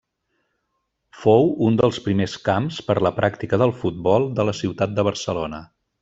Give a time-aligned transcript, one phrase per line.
[1.25, 5.61] Fou un dels primers camps per la pràctica del futbol de la ciutat de Barcelona.